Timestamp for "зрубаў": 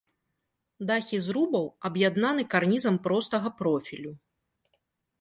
1.25-1.69